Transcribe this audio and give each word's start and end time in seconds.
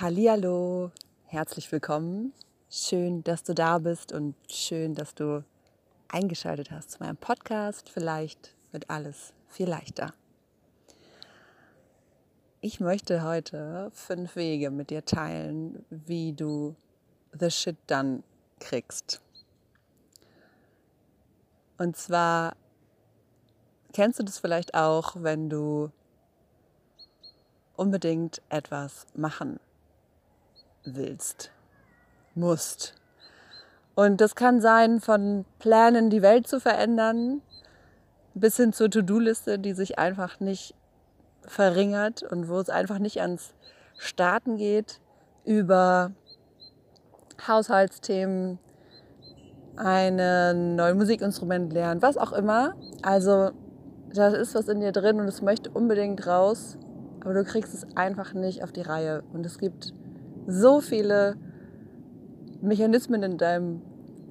Hallihallo, 0.00 0.92
herzlich 1.26 1.70
willkommen. 1.70 2.32
Schön, 2.70 3.22
dass 3.22 3.42
du 3.42 3.52
da 3.52 3.76
bist 3.76 4.14
und 4.14 4.34
schön, 4.50 4.94
dass 4.94 5.14
du 5.14 5.44
eingeschaltet 6.08 6.70
hast 6.70 6.92
zu 6.92 7.00
meinem 7.00 7.18
Podcast. 7.18 7.90
Vielleicht 7.90 8.56
wird 8.72 8.88
alles 8.88 9.34
viel 9.50 9.68
leichter. 9.68 10.14
Ich 12.62 12.80
möchte 12.80 13.22
heute 13.22 13.90
fünf 13.92 14.36
Wege 14.36 14.70
mit 14.70 14.88
dir 14.88 15.04
teilen, 15.04 15.84
wie 15.90 16.32
du 16.32 16.74
the 17.38 17.50
shit 17.50 17.76
done 17.86 18.22
kriegst. 18.58 19.20
Und 21.76 21.98
zwar 21.98 22.56
kennst 23.92 24.18
du 24.18 24.22
das 24.22 24.38
vielleicht 24.38 24.72
auch, 24.72 25.16
wenn 25.16 25.50
du 25.50 25.90
unbedingt 27.76 28.40
etwas 28.48 29.06
machen 29.14 29.60
willst, 30.84 31.50
musst. 32.34 32.94
Und 33.94 34.20
das 34.20 34.34
kann 34.34 34.60
sein 34.60 35.00
von 35.00 35.44
Plänen, 35.58 36.10
die 36.10 36.22
Welt 36.22 36.46
zu 36.46 36.60
verändern, 36.60 37.42
bis 38.34 38.56
hin 38.56 38.72
zur 38.72 38.90
To-Do-Liste, 38.90 39.58
die 39.58 39.72
sich 39.72 39.98
einfach 39.98 40.40
nicht 40.40 40.74
verringert 41.42 42.22
und 42.22 42.48
wo 42.48 42.58
es 42.58 42.70
einfach 42.70 42.98
nicht 42.98 43.20
ans 43.20 43.54
Starten 43.98 44.56
geht, 44.56 45.00
über 45.44 46.12
Haushaltsthemen, 47.46 48.58
ein 49.76 50.76
neues 50.76 50.94
Musikinstrument 50.94 51.72
lernen, 51.72 52.02
was 52.02 52.16
auch 52.16 52.32
immer. 52.32 52.74
Also 53.02 53.50
da 54.12 54.28
ist 54.28 54.54
was 54.54 54.68
in 54.68 54.80
dir 54.80 54.92
drin 54.92 55.20
und 55.20 55.28
es 55.28 55.42
möchte 55.42 55.70
unbedingt 55.70 56.26
raus, 56.26 56.76
aber 57.20 57.34
du 57.34 57.44
kriegst 57.44 57.74
es 57.74 57.86
einfach 57.96 58.34
nicht 58.34 58.62
auf 58.62 58.72
die 58.72 58.82
Reihe. 58.82 59.22
Und 59.32 59.46
es 59.46 59.58
gibt 59.58 59.94
so 60.50 60.80
viele 60.80 61.36
Mechanismen 62.60 63.22
in 63.22 63.38
deinem 63.38 63.82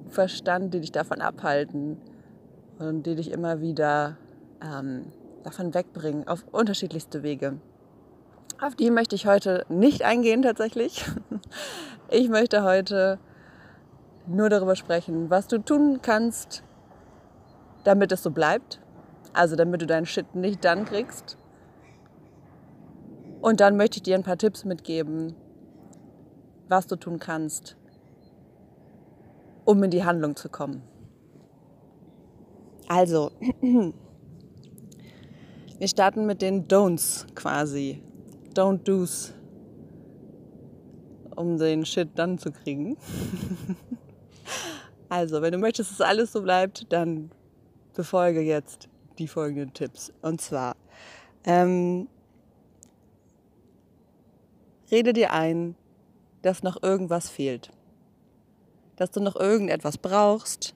Verstand, 0.08 0.74
die 0.74 0.80
dich 0.80 0.92
davon 0.92 1.20
abhalten 1.20 1.98
und 2.78 3.04
die 3.04 3.14
dich 3.14 3.30
immer 3.30 3.60
wieder 3.60 4.16
ähm, 4.62 5.06
davon 5.42 5.74
wegbringen, 5.74 6.28
auf 6.28 6.44
unterschiedlichste 6.52 7.22
Wege. 7.22 7.58
Auf 8.60 8.74
die 8.74 8.90
möchte 8.90 9.14
ich 9.16 9.26
heute 9.26 9.64
nicht 9.68 10.04
eingehen 10.04 10.42
tatsächlich. 10.42 11.04
Ich 12.12 12.28
möchte 12.28 12.64
heute 12.64 13.20
nur 14.26 14.48
darüber 14.48 14.74
sprechen, 14.74 15.30
was 15.30 15.46
du 15.46 15.58
tun 15.58 16.00
kannst, 16.02 16.64
damit 17.84 18.10
es 18.10 18.24
so 18.24 18.32
bleibt. 18.32 18.80
Also 19.32 19.54
damit 19.54 19.80
du 19.80 19.86
deinen 19.86 20.06
Shit 20.06 20.34
nicht 20.34 20.64
dann 20.64 20.86
kriegst. 20.86 21.38
Und 23.40 23.60
dann 23.60 23.76
möchte 23.76 23.98
ich 23.98 24.02
dir 24.02 24.16
ein 24.16 24.24
paar 24.24 24.38
Tipps 24.38 24.64
mitgeben, 24.64 25.36
was 26.70 26.86
du 26.86 26.96
tun 26.96 27.18
kannst, 27.18 27.76
um 29.64 29.82
in 29.82 29.90
die 29.90 30.04
Handlung 30.04 30.36
zu 30.36 30.48
kommen. 30.48 30.82
Also, 32.86 33.32
wir 35.78 35.88
starten 35.88 36.26
mit 36.26 36.40
den 36.42 36.68
Don'ts 36.68 37.26
quasi. 37.34 38.02
Don't 38.54 38.84
do's, 38.84 39.34
um 41.36 41.58
den 41.58 41.84
Shit 41.84 42.10
dann 42.14 42.38
zu 42.38 42.52
kriegen. 42.52 42.96
also, 45.08 45.42
wenn 45.42 45.52
du 45.52 45.58
möchtest, 45.58 45.90
dass 45.92 46.00
alles 46.00 46.32
so 46.32 46.42
bleibt, 46.42 46.92
dann 46.92 47.30
befolge 47.94 48.40
jetzt 48.40 48.88
die 49.18 49.28
folgenden 49.28 49.72
Tipps. 49.72 50.12
Und 50.22 50.40
zwar, 50.40 50.76
ähm, 51.44 52.08
rede 54.90 55.12
dir 55.12 55.32
ein, 55.32 55.74
dass 56.42 56.62
noch 56.62 56.82
irgendwas 56.82 57.28
fehlt. 57.28 57.70
Dass 58.96 59.10
du 59.10 59.20
noch 59.20 59.36
irgendetwas 59.36 59.98
brauchst, 59.98 60.74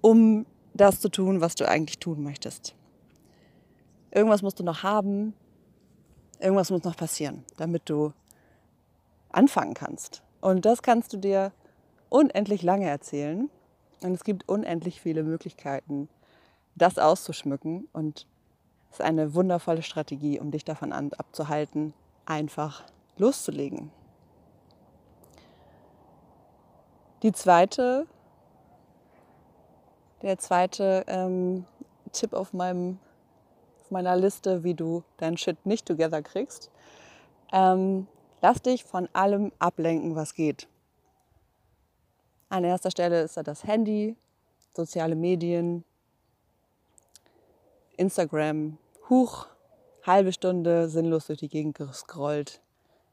um 0.00 0.46
das 0.74 1.00
zu 1.00 1.08
tun, 1.08 1.40
was 1.40 1.54
du 1.54 1.68
eigentlich 1.68 1.98
tun 1.98 2.22
möchtest. 2.22 2.74
Irgendwas 4.10 4.42
musst 4.42 4.60
du 4.60 4.64
noch 4.64 4.82
haben, 4.82 5.34
irgendwas 6.40 6.70
muss 6.70 6.84
noch 6.84 6.96
passieren, 6.96 7.44
damit 7.56 7.88
du 7.88 8.12
anfangen 9.30 9.74
kannst. 9.74 10.22
Und 10.40 10.64
das 10.64 10.82
kannst 10.82 11.12
du 11.12 11.16
dir 11.16 11.52
unendlich 12.08 12.62
lange 12.62 12.88
erzählen. 12.88 13.50
Und 14.02 14.12
es 14.12 14.24
gibt 14.24 14.48
unendlich 14.48 15.00
viele 15.00 15.22
Möglichkeiten, 15.22 16.08
das 16.74 16.98
auszuschmücken. 16.98 17.88
Und 17.92 18.26
es 18.90 18.98
ist 18.98 19.04
eine 19.04 19.34
wundervolle 19.34 19.82
Strategie, 19.82 20.38
um 20.38 20.50
dich 20.50 20.64
davon 20.64 20.92
abzuhalten, 20.92 21.94
einfach 22.26 22.84
loszulegen. 23.16 23.90
Die 27.24 27.32
zweite, 27.32 28.06
der 30.20 30.36
zweite 30.36 31.06
ähm, 31.06 31.64
Tipp 32.12 32.34
auf, 32.34 32.52
meinem, 32.52 32.98
auf 33.80 33.90
meiner 33.90 34.14
Liste, 34.14 34.62
wie 34.62 34.74
du 34.74 35.04
deinen 35.16 35.38
Shit 35.38 35.64
nicht 35.64 35.86
together 35.86 36.20
kriegst, 36.20 36.70
ähm, 37.50 38.06
lass 38.42 38.60
dich 38.60 38.84
von 38.84 39.08
allem 39.14 39.52
ablenken, 39.58 40.14
was 40.14 40.34
geht. 40.34 40.68
An 42.50 42.62
erster 42.62 42.90
Stelle 42.90 43.22
ist 43.22 43.38
da 43.38 43.42
das 43.42 43.64
Handy, 43.64 44.16
soziale 44.76 45.16
Medien, 45.16 45.82
Instagram, 47.96 48.76
Huch, 49.08 49.46
halbe 50.02 50.30
Stunde 50.30 50.90
sinnlos 50.90 51.28
durch 51.28 51.38
die 51.38 51.48
Gegend 51.48 51.78
gescrollt. 51.78 52.60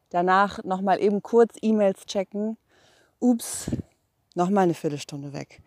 Danach 0.10 0.62
nochmal 0.66 1.02
eben 1.02 1.24
kurz 1.24 1.56
E-Mails 1.62 2.06
checken. 2.06 2.58
Ups, 3.22 3.72
nochmal 4.36 4.64
eine 4.64 4.74
Viertelstunde 4.74 5.34
weg. 5.34 5.62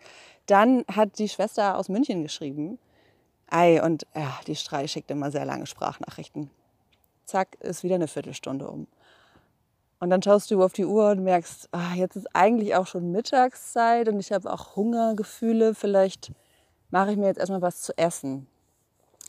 Dann 0.47 0.85
hat 0.93 1.19
die 1.19 1.29
Schwester 1.29 1.79
aus 1.79 1.89
München 1.89 2.23
geschrieben. 2.23 2.79
Ei, 3.49 3.83
und 3.83 4.07
ja, 4.15 4.39
die 4.47 4.57
Strei 4.57 4.87
schickt 4.87 5.11
immer 5.11 5.31
sehr 5.31 5.45
lange 5.45 5.67
Sprachnachrichten. 5.67 6.51
Zack, 7.25 7.57
ist 7.61 7.83
wieder 7.83 7.95
eine 7.95 8.09
Viertelstunde 8.09 8.69
um. 8.69 8.87
Und 10.01 10.11
dann 10.11 10.23
schaust 10.23 10.51
du 10.51 10.63
auf 10.63 10.73
die 10.73 10.85
Uhr 10.85 11.11
und 11.11 11.23
merkst, 11.23 11.69
ah, 11.73 11.95
jetzt 11.95 12.17
ist 12.17 12.35
eigentlich 12.35 12.75
auch 12.75 12.87
schon 12.87 13.11
Mittagszeit 13.11 14.09
und 14.09 14.21
ich 14.21 14.33
habe 14.33 14.53
auch 14.53 14.77
Hungergefühle. 14.77 15.75
Vielleicht 15.75 16.33
mache 16.91 17.13
ich 17.13 17.17
mir 17.17 17.27
jetzt 17.27 17.39
erstmal 17.39 17.63
was 17.63 17.81
zu 17.81 17.97
essen. 17.97 18.47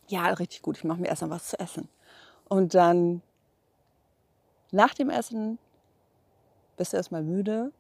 Ja, 0.08 0.28
richtig 0.28 0.62
gut, 0.62 0.78
ich 0.78 0.84
mache 0.84 1.00
mir 1.00 1.08
erstmal 1.08 1.32
was 1.32 1.48
zu 1.48 1.60
essen. 1.60 1.88
Und 2.50 2.74
dann 2.74 3.22
nach 4.72 4.94
dem 4.94 5.10
Essen 5.10 5.58
bist 6.78 6.92
du 6.92 6.98
erstmal 6.98 7.24
müde 7.24 7.72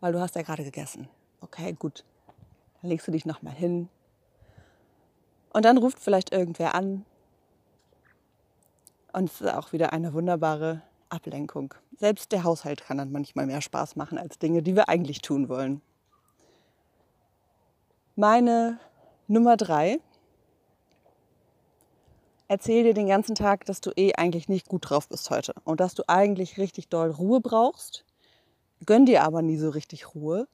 weil 0.00 0.12
du 0.12 0.20
hast 0.20 0.34
ja 0.34 0.42
gerade 0.42 0.64
gegessen. 0.64 1.08
Okay, 1.40 1.72
gut. 1.72 2.04
Dann 2.80 2.90
legst 2.90 3.06
du 3.06 3.12
dich 3.12 3.26
nochmal 3.26 3.54
hin. 3.54 3.88
Und 5.52 5.64
dann 5.64 5.78
ruft 5.78 5.98
vielleicht 5.98 6.32
irgendwer 6.32 6.74
an. 6.74 7.04
Und 9.12 9.30
es 9.30 9.40
ist 9.40 9.52
auch 9.52 9.72
wieder 9.72 9.92
eine 9.92 10.12
wunderbare 10.12 10.82
Ablenkung. 11.08 11.74
Selbst 11.96 12.32
der 12.32 12.44
Haushalt 12.44 12.84
kann 12.84 12.98
dann 12.98 13.10
manchmal 13.10 13.46
mehr 13.46 13.60
Spaß 13.60 13.96
machen 13.96 14.18
als 14.18 14.38
Dinge, 14.38 14.62
die 14.62 14.76
wir 14.76 14.88
eigentlich 14.88 15.20
tun 15.22 15.48
wollen. 15.48 15.80
Meine 18.14 18.78
Nummer 19.26 19.56
drei. 19.56 19.98
Erzähl 22.46 22.82
dir 22.82 22.94
den 22.94 23.08
ganzen 23.08 23.34
Tag, 23.34 23.64
dass 23.66 23.80
du 23.80 23.90
eh 23.96 24.14
eigentlich 24.14 24.48
nicht 24.48 24.68
gut 24.68 24.88
drauf 24.88 25.08
bist 25.08 25.28
heute 25.30 25.54
und 25.64 25.80
dass 25.80 25.94
du 25.94 26.02
eigentlich 26.08 26.58
richtig 26.58 26.88
doll 26.88 27.10
Ruhe 27.10 27.40
brauchst 27.40 28.04
gönn 28.86 29.06
dir 29.06 29.24
aber 29.24 29.42
nie 29.42 29.56
so 29.56 29.70
richtig 29.70 30.14
Ruhe, 30.14 30.46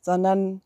sondern 0.00 0.60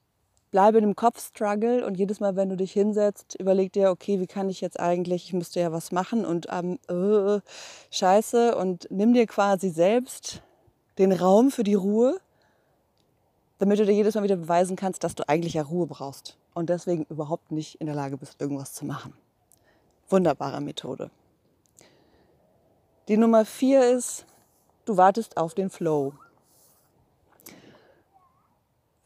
bleibe 0.51 0.79
in 0.79 0.85
dem 0.85 0.97
Kopfstruggle 0.97 1.85
und 1.87 1.97
jedes 1.97 2.21
Mal, 2.21 2.37
wenn 2.37 2.49
du 2.49 2.57
dich 2.57 2.73
hinsetzt, 2.73 3.37
überleg 3.39 3.73
dir, 3.73 3.91
okay, 3.91 4.21
wie 4.21 4.27
kann 4.27 4.49
ich 4.49 4.61
jetzt 4.61 4.81
eigentlich, 4.81 5.27
ich 5.27 5.33
müsste 5.33 5.61
ja 5.61 5.73
was 5.73 5.93
machen 5.93 6.25
und 6.25 6.47
ähm, 6.51 6.79
äh, 6.89 7.41
scheiße 7.91 8.57
und 8.57 8.89
nimm 8.91 9.13
dir 9.13 9.27
quasi 9.27 9.69
selbst 9.71 10.43
den 10.99 11.13
Raum 11.13 11.51
für 11.51 11.65
die 11.65 11.75
Ruhe, 11.75 12.19
damit 13.59 13.79
du 13.79 13.87
dir 13.87 13.93
jedes 13.93 14.15
Mal 14.15 14.23
wieder 14.23 14.37
beweisen 14.37 14.77
kannst, 14.77 15.05
dass 15.05 15.15
du 15.15 15.29
eigentlich 15.29 15.55
ja 15.55 15.63
Ruhe 15.63 15.87
brauchst 15.87 16.37
und 16.55 16.71
deswegen 16.71 17.05
überhaupt 17.11 17.53
nicht 17.53 17.81
in 17.81 17.87
der 17.87 17.95
Lage 17.95 18.17
bist, 18.17 18.41
irgendwas 18.41 18.73
zu 18.73 18.85
machen. 18.85 19.13
Wunderbare 20.09 20.61
Methode. 20.61 21.11
Die 23.09 23.17
Nummer 23.17 23.45
vier 23.45 23.91
ist, 23.91 24.27
du 24.85 24.97
wartest 24.97 25.37
auf 25.37 25.55
den 25.55 25.71
Flow 25.71 26.15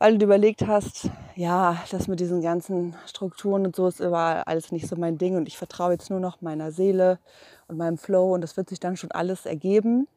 weil 0.03 0.19
du 0.19 0.25
überlegt 0.25 0.67
hast, 0.67 1.11
ja, 1.37 1.81
das 1.93 2.09
mit 2.09 2.19
diesen 2.19 2.43
ganzen 2.43 2.97
Strukturen 3.07 3.65
und 3.65 3.77
so 3.77 3.87
ist 3.87 4.01
überall 4.01 4.43
alles 4.43 4.73
nicht 4.73 4.89
so 4.89 4.97
mein 4.97 5.17
Ding 5.17 5.37
und 5.37 5.47
ich 5.47 5.57
vertraue 5.57 5.93
jetzt 5.93 6.11
nur 6.11 6.19
noch 6.19 6.41
meiner 6.41 6.73
Seele 6.73 7.21
und 7.69 7.77
meinem 7.77 7.99
Flow 7.99 8.35
und 8.35 8.41
das 8.41 8.57
wird 8.57 8.69
sich 8.69 8.81
dann 8.81 8.97
schon 8.97 9.13
alles 9.13 9.47
ergeben. 9.47 10.09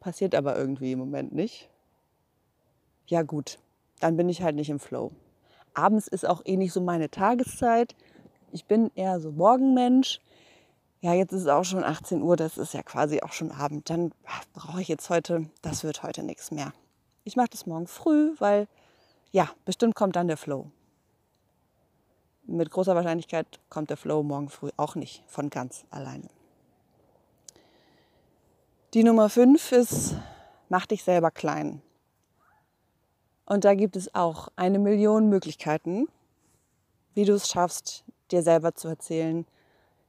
Passiert 0.00 0.34
aber 0.34 0.56
irgendwie 0.56 0.90
im 0.90 0.98
Moment 0.98 1.32
nicht. 1.32 1.70
Ja 3.06 3.22
gut, 3.22 3.60
dann 4.00 4.16
bin 4.16 4.28
ich 4.28 4.42
halt 4.42 4.56
nicht 4.56 4.70
im 4.70 4.80
Flow. 4.80 5.12
Abends 5.74 6.08
ist 6.08 6.26
auch 6.26 6.42
eh 6.44 6.56
nicht 6.56 6.72
so 6.72 6.80
meine 6.80 7.08
Tageszeit. 7.08 7.94
Ich 8.50 8.64
bin 8.64 8.90
eher 8.96 9.20
so 9.20 9.30
Morgenmensch. 9.30 10.20
Ja, 11.04 11.12
jetzt 11.12 11.32
ist 11.34 11.42
es 11.42 11.48
auch 11.48 11.64
schon 11.64 11.84
18 11.84 12.22
Uhr, 12.22 12.34
das 12.34 12.56
ist 12.56 12.72
ja 12.72 12.82
quasi 12.82 13.20
auch 13.20 13.32
schon 13.32 13.50
Abend, 13.50 13.90
dann 13.90 14.14
brauche 14.54 14.80
ich 14.80 14.88
jetzt 14.88 15.10
heute, 15.10 15.50
das 15.60 15.84
wird 15.84 16.02
heute 16.02 16.22
nichts 16.22 16.50
mehr. 16.50 16.72
Ich 17.24 17.36
mache 17.36 17.50
das 17.50 17.66
morgen 17.66 17.86
früh, 17.86 18.32
weil 18.38 18.68
ja, 19.30 19.50
bestimmt 19.66 19.94
kommt 19.94 20.16
dann 20.16 20.28
der 20.28 20.38
Flow. 20.38 20.70
Mit 22.46 22.70
großer 22.70 22.94
Wahrscheinlichkeit 22.94 23.60
kommt 23.68 23.90
der 23.90 23.98
Flow 23.98 24.22
morgen 24.22 24.48
früh 24.48 24.70
auch 24.78 24.94
nicht 24.94 25.22
von 25.26 25.50
ganz 25.50 25.84
alleine. 25.90 26.30
Die 28.94 29.04
Nummer 29.04 29.28
5 29.28 29.72
ist, 29.72 30.14
mach 30.70 30.86
dich 30.86 31.04
selber 31.04 31.30
klein. 31.30 31.82
Und 33.44 33.66
da 33.66 33.74
gibt 33.74 33.96
es 33.96 34.14
auch 34.14 34.48
eine 34.56 34.78
Million 34.78 35.28
Möglichkeiten, 35.28 36.08
wie 37.12 37.26
du 37.26 37.34
es 37.34 37.50
schaffst, 37.50 38.04
dir 38.30 38.42
selber 38.42 38.74
zu 38.74 38.88
erzählen, 38.88 39.44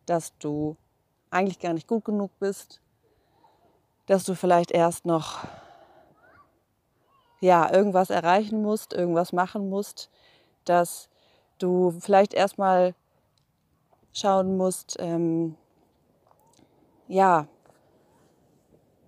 dass 0.05 0.37
du 0.37 0.77
eigentlich 1.35 1.59
gar 1.59 1.73
nicht 1.73 1.87
gut 1.87 2.05
genug 2.05 2.31
bist, 2.39 2.81
dass 4.07 4.23
du 4.23 4.35
vielleicht 4.35 4.71
erst 4.71 5.05
noch 5.05 5.45
ja, 7.41 7.71
irgendwas 7.71 8.09
erreichen 8.09 8.61
musst, 8.61 8.93
irgendwas 8.93 9.33
machen 9.33 9.69
musst, 9.69 10.09
dass 10.63 11.09
du 11.59 11.91
vielleicht 11.99 12.33
erstmal 12.33 12.95
schauen 14.13 14.57
musst, 14.57 14.95
ähm, 14.99 15.55
ja, 17.07 17.47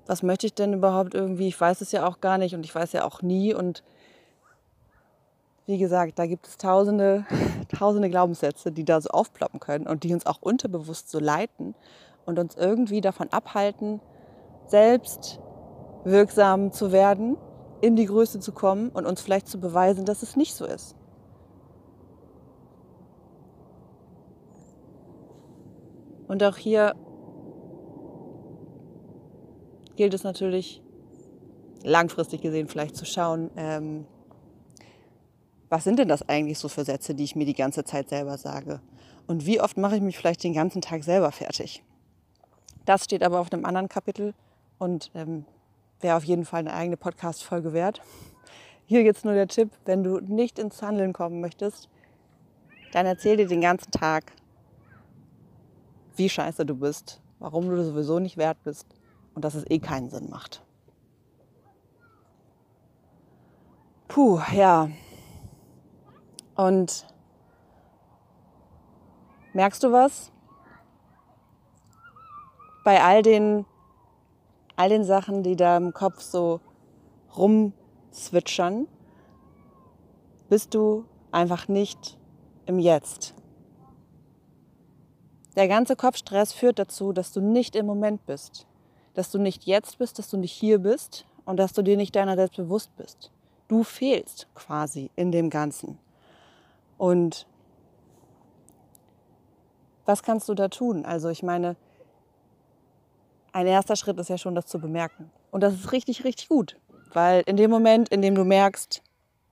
was 0.06 0.24
möchte 0.24 0.46
ich 0.46 0.54
denn 0.54 0.74
überhaupt 0.74 1.14
irgendwie? 1.14 1.48
Ich 1.48 1.60
weiß 1.60 1.82
es 1.82 1.92
ja 1.92 2.08
auch 2.08 2.22
gar 2.22 2.38
nicht 2.38 2.54
und 2.54 2.64
ich 2.64 2.74
weiß 2.74 2.94
ja 2.94 3.04
auch 3.04 3.22
nie 3.22 3.54
und 3.54 3.84
wie 5.66 5.78
gesagt, 5.78 6.18
da 6.18 6.26
gibt 6.26 6.48
es 6.48 6.58
tausende, 6.58 7.26
tausende 7.78 8.10
Glaubenssätze, 8.10 8.72
die 8.72 8.86
da 8.86 9.02
so 9.02 9.10
aufploppen 9.10 9.60
können 9.60 9.88
und 9.88 10.04
die 10.04 10.14
uns 10.14 10.26
auch 10.26 10.42
unterbewusst 10.42 11.10
so 11.10 11.20
leiten 11.20 11.76
und 12.28 12.38
uns 12.38 12.56
irgendwie 12.56 13.02
davon 13.02 13.30
abhalten, 13.32 14.00
selbst 14.68 15.40
wirksam 16.04 16.72
zu 16.72 16.92
werden, 16.92 17.38
in 17.82 17.96
die 17.96 18.06
Größe 18.06 18.40
zu 18.40 18.52
kommen 18.52 18.90
und 18.90 19.06
uns 19.06 19.22
vielleicht 19.22 19.48
zu 19.48 19.60
beweisen, 19.60 20.06
dass 20.06 20.22
es 20.22 20.36
nicht 20.36 20.54
so 20.54 20.66
ist. 20.66 20.96
Und 26.28 26.44
auch 26.44 26.58
hier 26.58 26.96
gilt 29.96 30.14
es 30.14 30.24
natürlich 30.24 30.84
langfristig 31.84 32.42
gesehen 32.42 32.68
vielleicht 32.68 32.96
zu 32.96 33.06
schauen, 33.06 33.50
ähm, 33.56 34.06
was 35.70 35.84
sind 35.84 36.00
denn 36.00 36.08
das 36.08 36.28
eigentlich 36.28 36.60
so 36.60 36.70
für 36.70 36.86
Sätze, 36.86 37.14
die 37.14 37.24
ich 37.24 37.36
mir 37.36 37.46
die 37.46 37.54
ganze 37.54 37.84
Zeit 37.84 38.10
selber 38.10 38.38
sage? 38.38 38.82
Und 39.28 39.46
wie 39.46 39.60
oft 39.60 39.78
mache 39.78 39.98
ich 39.98 40.02
mich 40.02 40.18
vielleicht 40.18 40.44
den 40.44 40.54
ganzen 40.54 40.82
Tag 40.82 41.04
selber 41.04 41.32
fertig? 41.32 41.84
Das 42.88 43.04
steht 43.04 43.22
aber 43.22 43.42
auf 43.42 43.52
einem 43.52 43.66
anderen 43.66 43.90
Kapitel 43.90 44.34
und 44.80 45.12
ähm, 45.14 45.44
wäre 46.00 46.16
auf 46.16 46.24
jeden 46.24 46.46
Fall 46.46 46.62
eine 46.62 46.74
eigene 46.74 46.96
Podcast-Folge 46.96 47.74
wert. 47.74 48.02
Hier 48.86 49.04
jetzt 49.04 49.26
nur 49.26 49.34
der 49.34 49.50
Tipp, 49.50 49.72
wenn 49.84 50.06
du 50.06 50.22
nicht 50.22 50.58
ins 50.58 50.82
Handeln 50.82 51.12
kommen 51.12 51.42
möchtest, 51.42 51.90
dann 52.94 53.06
erzähl 53.06 53.36
dir 53.36 53.46
den 53.46 53.60
ganzen 53.60 53.92
Tag, 53.92 54.32
wie 56.16 56.30
scheiße 56.30 56.66
du 56.66 56.76
bist, 56.76 57.22
warum 57.40 57.68
du 57.68 57.84
sowieso 57.84 58.20
nicht 58.20 58.38
wert 58.38 58.64
bist 58.64 58.88
und 59.36 59.44
dass 59.44 59.56
es 59.56 59.70
eh 59.70 59.80
keinen 59.80 60.10
Sinn 60.10 60.30
macht. 60.30 60.64
Puh, 64.08 64.40
ja, 64.54 64.90
und 66.56 67.06
merkst 69.52 69.84
du 69.84 69.92
was? 69.92 70.32
Bei 72.88 73.04
all 73.04 73.22
den, 73.22 73.66
all 74.78 74.88
den 74.88 75.04
Sachen, 75.04 75.44
die 75.44 75.58
da 75.58 75.76
im 75.76 75.92
Kopf 75.92 76.22
so 76.22 76.62
rumzwitschern, 77.36 78.88
bist 80.48 80.74
du 80.74 81.04
einfach 81.30 81.68
nicht 81.68 82.18
im 82.66 82.80
Jetzt. 82.80 83.34
Der 85.58 85.68
ganze 85.68 85.98
Kopfstress 85.98 86.54
führt 86.54 86.80
dazu, 86.80 87.12
dass 87.12 87.34
du 87.34 87.42
nicht 87.42 87.76
im 87.76 87.86
Moment 87.86 88.26
bist, 88.26 88.66
dass 89.16 89.32
du 89.32 89.38
nicht 89.38 89.66
jetzt 89.66 89.98
bist, 89.98 90.18
dass 90.18 90.30
du 90.30 90.38
nicht 90.38 90.54
hier 90.54 90.80
bist 90.80 91.26
und 91.44 91.58
dass 91.58 91.74
du 91.74 91.82
dir 91.82 91.98
nicht 91.98 92.16
deiner 92.16 92.38
selbst 92.38 92.56
bewusst 92.56 92.96
bist. 92.96 93.34
Du 93.68 93.84
fehlst 93.84 94.48
quasi 94.56 95.12
in 95.18 95.34
dem 95.34 95.50
Ganzen. 95.50 96.00
Und 96.98 97.48
was 100.06 100.24
kannst 100.24 100.48
du 100.48 100.54
da 100.54 100.70
tun? 100.70 101.04
Also 101.04 101.28
ich 101.28 101.44
meine, 101.44 101.76
ein 103.52 103.68
erster 103.68 103.96
Schritt 103.96 104.20
ist 104.20 104.30
ja 104.30 104.38
schon, 104.38 104.56
das 104.56 104.66
zu 104.66 104.80
bemerken. 104.80 105.32
Und 105.52 105.62
das 105.62 105.74
ist 105.74 105.92
richtig, 105.92 106.24
richtig 106.24 106.50
gut. 106.50 106.78
Weil 107.14 107.44
in 107.46 107.58
dem 107.58 107.72
Moment, 107.72 108.10
in 108.10 108.22
dem 108.22 108.36
du 108.36 108.44
merkst, 108.44 109.02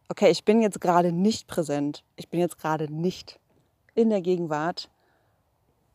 okay, 0.10 0.30
ich 0.30 0.44
bin 0.44 0.62
jetzt 0.62 0.82
gerade 0.82 1.12
nicht 1.12 1.48
präsent, 1.48 2.04
ich 2.16 2.30
bin 2.30 2.40
jetzt 2.40 2.60
gerade 2.60 2.92
nicht 2.92 3.40
in 3.96 4.10
der 4.10 4.22
Gegenwart, 4.22 4.90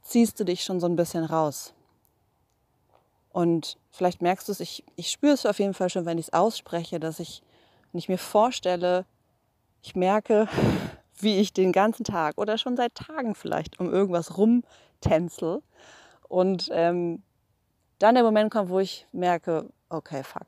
ziehst 0.03 0.41
du 0.41 0.45
dich 0.45 0.65
schon 0.65 0.81
so 0.81 0.87
ein 0.87 0.97
bisschen 0.97 1.25
raus. 1.25 1.75
Und 3.33 3.79
vielleicht 3.91 4.23
merkst 4.23 4.49
du 4.49 4.53
es, 4.53 4.61
ich, 4.61 4.85
ich 4.97 5.11
spüre 5.11 5.35
es 5.35 5.47
auf 5.47 5.59
jeden 5.59 5.75
Fall 5.75 5.91
schon, 5.91 6.07
wenn 6.07 6.19
ich 6.19 6.29
es 6.29 6.33
ausspreche, 6.33 6.99
dass 6.99 7.21
ich, 7.21 7.43
wenn 7.93 7.99
ich 7.99 8.09
mir 8.09 8.19
vorstelle, 8.19 9.05
ich 9.83 9.95
merke, 9.95 10.49
wie 11.21 11.39
ich 11.39 11.53
den 11.53 11.71
ganzen 11.73 12.05
Tag 12.05 12.39
oder 12.39 12.59
schon 12.59 12.77
seit 12.77 12.95
Tagen 12.95 13.35
vielleicht 13.35 13.79
um 13.79 13.93
irgendwas 13.93 14.39
rumtänzel 14.39 15.63
und 16.29 16.69
ähm, 16.73 17.23
dann 18.01 18.15
der 18.15 18.25
Moment 18.25 18.51
kommt, 18.51 18.71
wo 18.71 18.81
ich 18.81 19.07
merke, 19.13 19.71
okay, 19.89 20.25
fuck. 20.25 20.47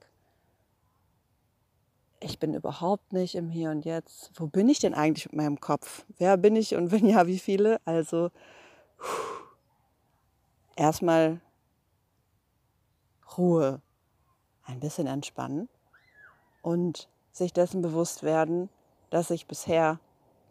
Ich 2.19 2.39
bin 2.39 2.55
überhaupt 2.55 3.13
nicht 3.13 3.35
im 3.35 3.51
Hier 3.51 3.71
und 3.71 3.85
Jetzt. 3.85 4.33
Wo 4.37 4.47
bin 4.47 4.69
ich 4.69 4.79
denn 4.79 4.95
eigentlich 4.95 5.27
mit 5.27 5.37
meinem 5.37 5.61
Kopf? 5.61 6.05
Wer 6.19 6.37
bin 6.37 6.57
ich 6.57 6.75
und 6.75 6.91
wenn 6.93 7.07
ja, 7.07 7.27
wie 7.27 7.39
viele? 7.39 7.81
Also 7.85 8.31
erstmal 10.77 11.41
Ruhe, 13.37 13.81
ein 14.65 14.81
bisschen 14.81 15.07
entspannen 15.07 15.69
und 16.63 17.09
sich 17.33 17.53
dessen 17.53 17.83
bewusst 17.83 18.23
werden, 18.23 18.69
dass 19.11 19.31
ich 19.31 19.47
bisher 19.47 20.01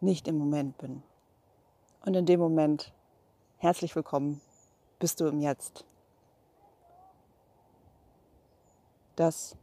nicht 0.00 0.28
im 0.28 0.36
Moment 0.36 0.78
bin. 0.78 1.02
Und 2.04 2.14
in 2.14 2.26
dem 2.26 2.40
Moment, 2.40 2.92
herzlich 3.58 3.94
willkommen, 3.96 4.40
bist 4.98 5.20
du 5.20 5.26
im 5.26 5.40
Jetzt. 5.40 5.84
Das 9.16 9.56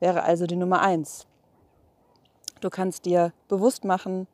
wäre 0.00 0.22
also 0.22 0.46
die 0.46 0.56
Nummer 0.56 0.80
eins. 0.80 1.26
Du 2.60 2.70
kannst 2.70 3.04
dir 3.04 3.32
bewusst 3.48 3.84
machen, 3.84 4.26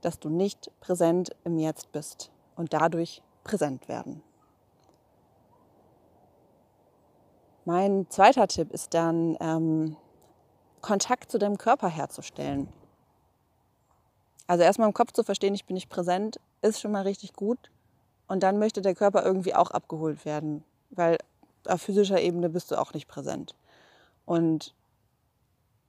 dass 0.00 0.18
du 0.18 0.28
nicht 0.28 0.70
präsent 0.80 1.34
im 1.44 1.58
Jetzt 1.58 1.90
bist 1.92 2.30
und 2.56 2.72
dadurch 2.72 3.22
präsent 3.42 3.88
werden. 3.88 4.22
Mein 7.64 8.06
zweiter 8.10 8.46
Tipp 8.46 8.70
ist 8.72 8.92
dann, 8.92 9.36
ähm, 9.40 9.96
Kontakt 10.82 11.30
zu 11.30 11.38
deinem 11.38 11.56
Körper 11.56 11.88
herzustellen. 11.88 12.68
Also 14.46 14.64
erstmal 14.64 14.88
im 14.88 14.92
Kopf 14.92 15.12
zu 15.12 15.24
verstehen, 15.24 15.54
ich 15.54 15.64
bin 15.64 15.72
nicht 15.72 15.88
präsent, 15.88 16.38
ist 16.60 16.82
schon 16.82 16.92
mal 16.92 17.04
richtig 17.04 17.32
gut. 17.32 17.70
Und 18.28 18.42
dann 18.42 18.58
möchte 18.58 18.82
der 18.82 18.94
Körper 18.94 19.24
irgendwie 19.24 19.54
auch 19.54 19.70
abgeholt 19.70 20.26
werden, 20.26 20.62
weil 20.90 21.16
auf 21.66 21.80
physischer 21.80 22.20
Ebene 22.20 22.50
bist 22.50 22.70
du 22.70 22.78
auch 22.78 22.92
nicht 22.92 23.08
präsent. 23.08 23.54
Und 24.26 24.74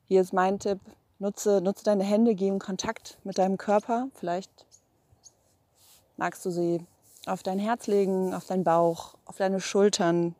hier 0.05 0.21
ist 0.21 0.33
mein 0.33 0.59
Tipp, 0.59 0.79
nutze, 1.19 1.61
nutze 1.61 1.83
deine 1.83 2.03
Hände, 2.03 2.35
geh 2.35 2.47
in 2.47 2.59
Kontakt 2.59 3.17
mit 3.23 3.37
deinem 3.37 3.57
Körper. 3.57 4.07
Vielleicht 4.13 4.65
magst 6.17 6.45
du 6.45 6.51
sie 6.51 6.85
auf 7.25 7.43
dein 7.43 7.59
Herz 7.59 7.87
legen, 7.87 8.33
auf 8.33 8.45
deinen 8.45 8.63
Bauch, 8.63 9.15
auf 9.25 9.37
deine 9.37 9.59
Schultern, 9.59 10.35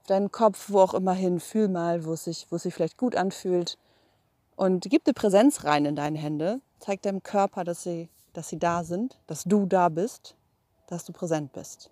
auf 0.00 0.06
deinen 0.06 0.30
Kopf, 0.30 0.70
wo 0.70 0.80
auch 0.80 0.94
immer 0.94 1.14
hin. 1.14 1.40
Fühl 1.40 1.68
mal, 1.68 2.04
wo 2.04 2.12
es 2.12 2.24
sich, 2.24 2.46
wo 2.50 2.56
es 2.56 2.62
sich 2.62 2.74
vielleicht 2.74 2.96
gut 2.96 3.16
anfühlt. 3.16 3.78
Und 4.56 4.86
gib 4.90 5.06
eine 5.06 5.14
Präsenz 5.14 5.64
rein 5.64 5.86
in 5.86 5.96
deine 5.96 6.18
Hände. 6.18 6.60
Zeig 6.78 7.02
deinem 7.02 7.22
Körper, 7.22 7.64
dass 7.64 7.82
sie, 7.82 8.08
dass 8.32 8.48
sie 8.48 8.58
da 8.58 8.84
sind, 8.84 9.18
dass 9.26 9.44
du 9.44 9.66
da 9.66 9.88
bist, 9.88 10.36
dass 10.86 11.04
du 11.04 11.12
präsent 11.12 11.52
bist. 11.52 11.90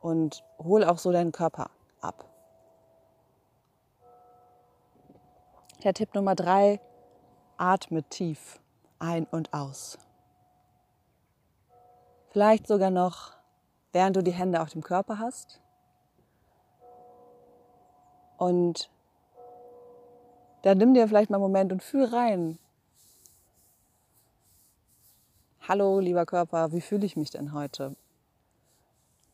Und 0.00 0.44
hol 0.58 0.84
auch 0.84 0.98
so 0.98 1.12
deinen 1.12 1.32
Körper 1.32 1.70
ab. 2.00 2.29
Der 5.82 5.94
Tipp 5.94 6.14
Nummer 6.14 6.34
drei, 6.34 6.78
atme 7.56 8.02
tief 8.02 8.60
ein 8.98 9.24
und 9.24 9.54
aus. 9.54 9.96
Vielleicht 12.28 12.66
sogar 12.66 12.90
noch, 12.90 13.32
während 13.92 14.14
du 14.14 14.22
die 14.22 14.30
Hände 14.30 14.60
auf 14.60 14.68
dem 14.68 14.82
Körper 14.82 15.18
hast. 15.18 15.58
Und 18.36 18.90
dann 20.60 20.76
nimm 20.76 20.92
dir 20.92 21.08
vielleicht 21.08 21.30
mal 21.30 21.38
einen 21.38 21.44
Moment 21.44 21.72
und 21.72 21.82
fühl 21.82 22.04
rein. 22.04 22.58
Hallo, 25.66 25.98
lieber 25.98 26.26
Körper, 26.26 26.72
wie 26.72 26.82
fühle 26.82 27.06
ich 27.06 27.16
mich 27.16 27.30
denn 27.30 27.54
heute? 27.54 27.96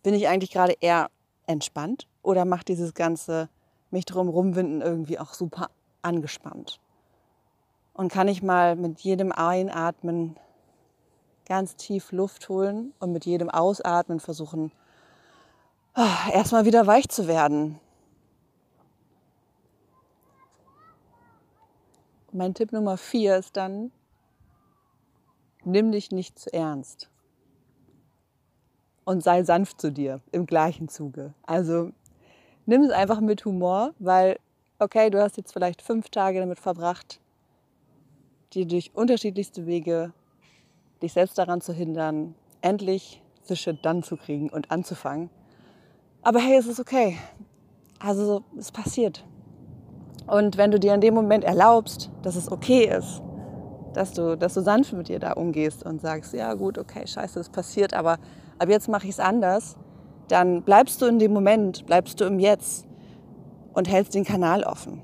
Bin 0.04 0.14
ich 0.14 0.28
eigentlich 0.28 0.52
gerade 0.52 0.76
eher 0.80 1.10
entspannt 1.48 2.06
oder 2.22 2.44
macht 2.44 2.68
dieses 2.68 2.94
ganze 2.94 3.48
mich 3.90 4.04
drum 4.04 4.28
rumwinden 4.28 4.80
irgendwie 4.80 5.18
auch 5.18 5.34
super 5.34 5.70
angespannt? 6.02 6.80
Und 7.94 8.12
kann 8.12 8.28
ich 8.28 8.42
mal 8.42 8.76
mit 8.76 9.00
jedem 9.00 9.32
Einatmen 9.32 10.36
ganz 11.46 11.76
tief 11.76 12.12
Luft 12.12 12.48
holen 12.48 12.92
und 12.98 13.12
mit 13.12 13.24
jedem 13.24 13.48
Ausatmen 13.48 14.20
versuchen, 14.20 14.72
ah, 15.94 16.30
erstmal 16.32 16.64
wieder 16.64 16.86
weich 16.86 17.08
zu 17.08 17.26
werden. 17.26 17.78
Mein 22.32 22.52
Tipp 22.52 22.72
Nummer 22.72 22.98
vier 22.98 23.36
ist 23.36 23.56
dann, 23.56 23.92
nimm 25.64 25.90
dich 25.92 26.10
nicht 26.10 26.38
zu 26.38 26.52
ernst 26.52 27.08
und 29.06 29.22
sei 29.22 29.44
sanft 29.44 29.80
zu 29.80 29.90
dir 29.90 30.20
im 30.32 30.44
gleichen 30.44 30.88
Zuge. 30.88 31.32
Also 31.46 31.92
nimm 32.66 32.82
es 32.82 32.90
einfach 32.90 33.20
mit 33.20 33.44
Humor, 33.44 33.94
weil, 33.98 34.38
okay, 34.78 35.10
du 35.10 35.20
hast 35.20 35.36
jetzt 35.36 35.52
vielleicht 35.52 35.82
fünf 35.82 36.08
Tage 36.10 36.40
damit 36.40 36.58
verbracht, 36.58 37.20
dir 38.52 38.66
durch 38.66 38.94
unterschiedlichste 38.94 39.66
Wege 39.66 40.12
dich 41.02 41.12
selbst 41.12 41.38
daran 41.38 41.60
zu 41.60 41.72
hindern, 41.72 42.34
endlich 42.60 43.22
the 43.44 43.72
done 43.82 44.02
zu 44.02 44.16
kriegen 44.16 44.50
und 44.50 44.70
anzufangen. 44.70 45.30
Aber 46.22 46.40
hey, 46.40 46.56
es 46.56 46.66
ist 46.66 46.80
okay. 46.80 47.16
Also 47.98 48.42
es 48.58 48.72
passiert. 48.72 49.24
Und 50.26 50.56
wenn 50.56 50.70
du 50.70 50.80
dir 50.80 50.94
in 50.94 51.00
dem 51.00 51.14
Moment 51.14 51.44
erlaubst, 51.44 52.10
dass 52.22 52.34
es 52.34 52.50
okay 52.50 52.84
ist, 52.86 53.22
dass 53.94 54.12
du, 54.12 54.36
dass 54.36 54.54
du 54.54 54.60
sanft 54.60 54.92
mit 54.92 55.08
dir 55.08 55.18
da 55.18 55.32
umgehst 55.32 55.84
und 55.84 56.00
sagst, 56.00 56.34
ja 56.34 56.52
gut, 56.54 56.78
okay, 56.78 57.06
scheiße, 57.06 57.38
es 57.38 57.48
passiert, 57.48 57.94
aber 57.94 58.18
ab 58.58 58.68
jetzt 58.68 58.88
mache 58.88 59.04
ich 59.04 59.12
es 59.12 59.20
anders, 59.20 59.76
dann 60.28 60.62
bleibst 60.62 61.00
du 61.00 61.06
in 61.06 61.18
dem 61.18 61.32
Moment, 61.32 61.86
bleibst 61.86 62.20
du 62.20 62.24
im 62.24 62.40
Jetzt 62.40 62.85
und 63.76 63.88
hältst 63.88 64.14
den 64.14 64.24
Kanal 64.24 64.64
offen. 64.64 65.02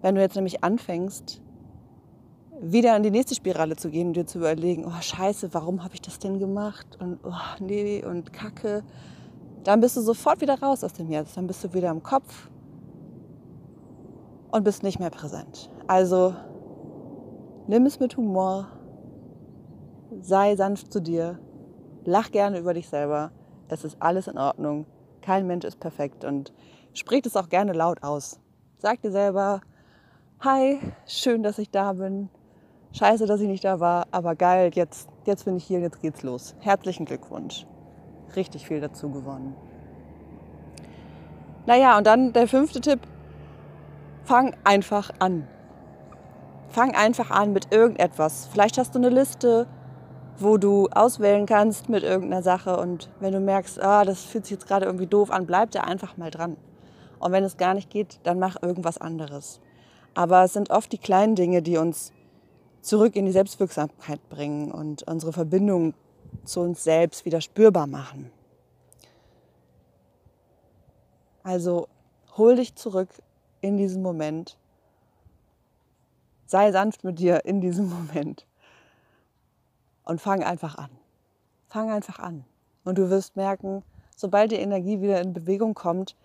Wenn 0.00 0.14
du 0.14 0.22
jetzt 0.22 0.34
nämlich 0.34 0.64
anfängst, 0.64 1.42
wieder 2.58 2.96
in 2.96 3.02
die 3.02 3.10
nächste 3.10 3.34
Spirale 3.34 3.76
zu 3.76 3.90
gehen 3.90 4.08
und 4.08 4.12
dir 4.14 4.26
zu 4.26 4.38
überlegen, 4.38 4.86
oh 4.86 5.00
scheiße, 5.00 5.52
warum 5.52 5.84
habe 5.84 5.94
ich 5.94 6.00
das 6.00 6.18
denn 6.18 6.38
gemacht? 6.38 6.96
Und 6.98 7.20
oh 7.22 7.60
nee 7.60 8.02
und 8.02 8.32
Kacke. 8.32 8.82
Dann 9.62 9.80
bist 9.80 9.96
du 9.96 10.00
sofort 10.00 10.40
wieder 10.40 10.58
raus 10.58 10.82
aus 10.82 10.94
dem 10.94 11.10
Jetzt. 11.10 11.36
Dann 11.36 11.46
bist 11.46 11.62
du 11.64 11.74
wieder 11.74 11.90
im 11.90 12.02
Kopf 12.02 12.50
und 14.50 14.64
bist 14.64 14.82
nicht 14.82 14.98
mehr 14.98 15.10
präsent. 15.10 15.70
Also 15.86 16.34
nimm 17.66 17.84
es 17.84 18.00
mit 18.00 18.16
Humor, 18.16 18.68
sei 20.22 20.56
sanft 20.56 20.92
zu 20.92 21.02
dir, 21.02 21.38
lach 22.06 22.30
gerne 22.30 22.58
über 22.58 22.72
dich 22.72 22.88
selber. 22.88 23.32
Es 23.68 23.84
ist 23.84 23.98
alles 24.00 24.28
in 24.28 24.38
Ordnung. 24.38 24.86
Kein 25.22 25.46
Mensch 25.46 25.64
ist 25.64 25.78
perfekt 25.78 26.24
und 26.24 26.52
sprich 26.94 27.24
es 27.24 27.36
auch 27.36 27.48
gerne 27.48 27.72
laut 27.72 28.02
aus. 28.02 28.40
Sag 28.78 29.00
dir 29.02 29.12
selber, 29.12 29.60
hi, 30.40 30.80
schön, 31.06 31.42
dass 31.42 31.58
ich 31.58 31.70
da 31.70 31.92
bin. 31.92 32.28
Scheiße, 32.92 33.26
dass 33.26 33.40
ich 33.40 33.48
nicht 33.48 33.64
da 33.64 33.80
war, 33.80 34.06
aber 34.10 34.34
geil, 34.34 34.72
jetzt, 34.74 35.08
jetzt 35.24 35.44
bin 35.44 35.56
ich 35.56 35.64
hier, 35.64 35.80
jetzt 35.80 36.00
geht's 36.00 36.22
los. 36.22 36.54
Herzlichen 36.58 37.06
Glückwunsch. 37.06 37.66
Richtig 38.34 38.66
viel 38.66 38.80
dazu 38.80 39.10
gewonnen. 39.10 39.56
Naja, 41.64 41.96
und 41.96 42.06
dann 42.06 42.32
der 42.32 42.48
fünfte 42.48 42.80
Tipp. 42.80 43.00
Fang 44.24 44.54
einfach 44.64 45.10
an. 45.20 45.46
Fang 46.68 46.94
einfach 46.94 47.30
an 47.30 47.52
mit 47.52 47.72
irgendetwas. 47.72 48.48
Vielleicht 48.52 48.78
hast 48.78 48.94
du 48.94 48.98
eine 48.98 49.10
Liste, 49.10 49.68
wo 50.38 50.56
du 50.56 50.88
auswählen 50.88 51.46
kannst 51.46 51.88
mit 51.88 52.02
irgendeiner 52.02 52.42
Sache 52.42 52.76
und 52.76 53.10
wenn 53.20 53.32
du 53.32 53.40
merkst, 53.40 53.80
ah, 53.80 54.04
das 54.04 54.24
fühlt 54.24 54.44
sich 54.44 54.52
jetzt 54.52 54.66
gerade 54.66 54.86
irgendwie 54.86 55.06
doof 55.06 55.30
an, 55.30 55.46
bleib 55.46 55.70
da 55.70 55.82
einfach 55.82 56.16
mal 56.16 56.30
dran. 56.30 56.56
Und 57.18 57.32
wenn 57.32 57.44
es 57.44 57.56
gar 57.56 57.74
nicht 57.74 57.90
geht, 57.90 58.18
dann 58.24 58.38
mach 58.38 58.60
irgendwas 58.62 58.98
anderes. 58.98 59.60
Aber 60.14 60.44
es 60.44 60.52
sind 60.52 60.70
oft 60.70 60.90
die 60.92 60.98
kleinen 60.98 61.36
Dinge, 61.36 61.62
die 61.62 61.76
uns 61.76 62.12
zurück 62.80 63.16
in 63.16 63.26
die 63.26 63.32
Selbstwirksamkeit 63.32 64.28
bringen 64.28 64.72
und 64.72 65.04
unsere 65.04 65.32
Verbindung 65.32 65.94
zu 66.44 66.60
uns 66.60 66.82
selbst 66.82 67.24
wieder 67.24 67.40
spürbar 67.40 67.86
machen. 67.86 68.30
Also 71.44 71.88
hol 72.36 72.56
dich 72.56 72.74
zurück 72.74 73.08
in 73.60 73.76
diesen 73.76 74.02
Moment. 74.02 74.58
Sei 76.46 76.70
sanft 76.72 77.04
mit 77.04 77.18
dir 77.18 77.44
in 77.44 77.60
diesem 77.60 77.88
Moment. 78.14 78.46
Und 80.04 80.20
fang 80.20 80.42
einfach 80.42 80.76
an. 80.76 80.90
Fang 81.68 81.90
einfach 81.90 82.18
an. 82.18 82.44
Und 82.84 82.98
du 82.98 83.10
wirst 83.10 83.36
merken, 83.36 83.82
sobald 84.16 84.52
die 84.52 84.56
Energie 84.56 85.00
wieder 85.00 85.20
in 85.20 85.32
Bewegung 85.32 85.74
kommt, 85.74 86.16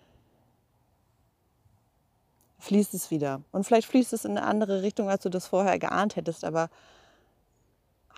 fließt 2.58 2.94
es 2.94 3.10
wieder. 3.10 3.42
Und 3.52 3.64
vielleicht 3.64 3.88
fließt 3.88 4.12
es 4.12 4.24
in 4.24 4.36
eine 4.36 4.46
andere 4.46 4.82
Richtung, 4.82 5.08
als 5.08 5.22
du 5.22 5.30
das 5.30 5.46
vorher 5.46 5.78
geahnt 5.78 6.16
hättest, 6.16 6.44
aber 6.44 6.70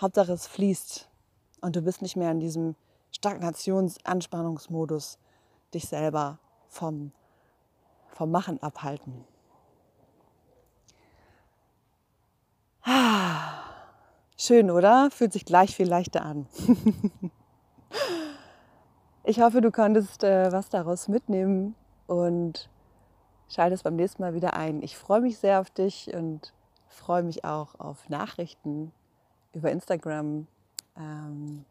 Hauptsache 0.00 0.32
es 0.32 0.46
fließt 0.46 1.08
und 1.60 1.76
du 1.76 1.82
bist 1.82 2.00
nicht 2.00 2.16
mehr 2.16 2.30
in 2.30 2.40
diesem 2.40 2.74
Stagnations-Anspannungsmodus, 3.12 5.18
dich 5.74 5.86
selber 5.86 6.38
vom, 6.68 7.12
vom 8.08 8.30
Machen 8.30 8.62
abhalten. 8.62 9.26
Ah, 12.82 13.59
schön, 14.40 14.70
oder? 14.70 15.10
Fühlt 15.10 15.32
sich 15.32 15.44
gleich 15.44 15.76
viel 15.76 15.88
leichter 15.88 16.24
an. 16.24 16.46
ich 19.24 19.40
hoffe, 19.40 19.60
du 19.60 19.70
konntest 19.70 20.24
äh, 20.24 20.50
was 20.50 20.70
daraus 20.70 21.08
mitnehmen 21.08 21.74
und 22.06 22.70
schaltest 23.48 23.84
beim 23.84 23.96
nächsten 23.96 24.22
Mal 24.22 24.34
wieder 24.34 24.54
ein. 24.54 24.82
Ich 24.82 24.96
freue 24.96 25.20
mich 25.20 25.38
sehr 25.38 25.60
auf 25.60 25.70
dich 25.70 26.12
und 26.14 26.54
freue 26.88 27.22
mich 27.22 27.44
auch 27.44 27.78
auf 27.78 28.08
Nachrichten 28.08 28.92
über 29.52 29.70
Instagram. 29.70 30.46
Ähm, 30.96 31.64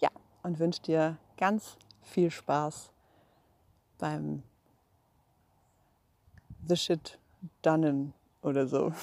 ja, 0.00 0.08
und 0.42 0.58
wünsche 0.58 0.82
dir 0.82 1.18
ganz 1.36 1.76
viel 2.02 2.30
Spaß 2.30 2.90
beim 3.98 4.42
The 6.66 6.76
Shit 6.76 7.18
Donnen 7.62 8.14
oder 8.42 8.66
so. 8.66 8.92